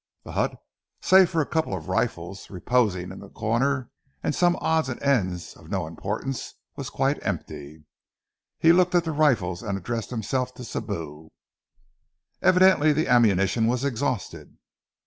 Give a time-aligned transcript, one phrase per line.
[0.23, 0.55] The hut,
[1.03, 3.91] save for a couple of rifles reposing in the corner,
[4.23, 7.85] and some odds and ends of no importance, was quite empty.
[8.57, 11.29] He looked at the rifles and addressed himself to Sibou.
[12.41, 14.57] "Evidently the ammunition was exhausted."